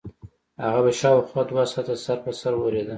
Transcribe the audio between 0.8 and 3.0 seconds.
به شاوخوا دوه ساعته سر په سر اورېده.